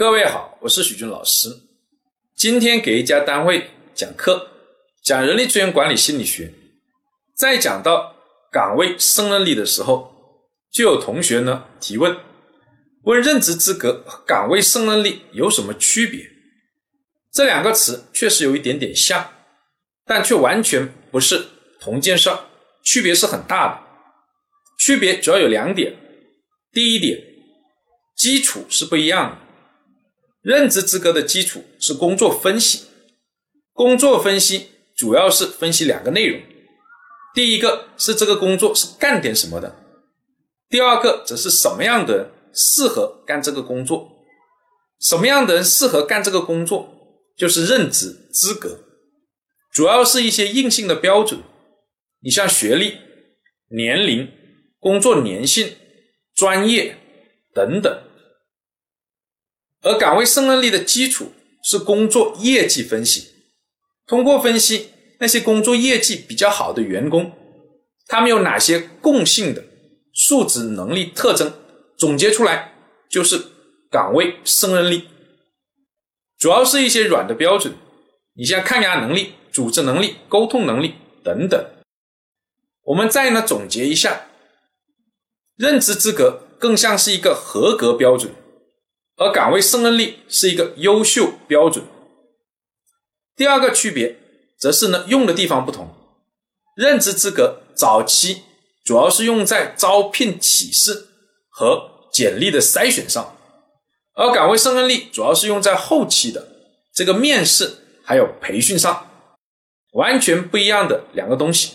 [0.00, 1.50] 各位好，我是许军老师。
[2.34, 4.48] 今天给一家单位讲课，
[5.04, 6.54] 讲人力资源管理心理学。
[7.36, 8.16] 在讲到
[8.50, 10.10] 岗位胜任力的时候，
[10.72, 12.16] 就有同学呢提问，
[13.02, 16.30] 问任职资格和岗位胜任力有什么区别？
[17.30, 19.34] 这两个词确实有一点点像，
[20.06, 21.44] 但却完全不是
[21.78, 22.46] 同件事儿，
[22.82, 23.82] 区别是很大的。
[24.78, 25.94] 区别主要有两点。
[26.72, 27.22] 第一点，
[28.16, 29.49] 基础是不一样的。
[30.42, 32.86] 任职资格的基础是工作分析，
[33.72, 36.40] 工作分析主要是分析两个内容，
[37.34, 39.76] 第一个是这个工作是干点什么的，
[40.68, 44.10] 第二个则是什么样的人适合干这个工作，
[44.98, 46.88] 什么样的人适合干这个工作，
[47.36, 48.80] 就是任职资格，
[49.70, 51.42] 主要是一些硬性的标准，
[52.22, 52.96] 你像学历、
[53.68, 54.26] 年龄、
[54.78, 55.76] 工作年限、
[56.34, 56.96] 专业
[57.54, 58.09] 等等。
[59.82, 63.28] 而岗位胜任力的基础是工作业绩分析，
[64.06, 67.32] 通过分析那些工作业绩比较好的员工，
[68.06, 69.64] 他们有哪些共性的
[70.12, 71.52] 素质能力特征，
[71.96, 72.74] 总结出来
[73.08, 73.42] 就是
[73.90, 75.08] 岗位胜任力。
[76.38, 77.74] 主要是一些软的标准，
[78.34, 81.62] 你像抗压能力、组织能力、沟通能力等等。
[82.84, 84.26] 我们再呢总结一下，
[85.56, 88.32] 任职资格更像是一个合格标准。
[89.20, 91.84] 而岗位胜任力是一个优秀标准。
[93.36, 94.16] 第二个区别
[94.58, 95.94] 则是呢用的地方不同。
[96.74, 98.44] 任职资格早期
[98.82, 101.08] 主要是用在招聘启事
[101.50, 103.36] 和简历的筛选上，
[104.14, 106.48] 而岗位胜任力主要是用在后期的
[106.94, 109.06] 这个面试还有培训上，
[109.92, 111.74] 完全不一样的两个东西。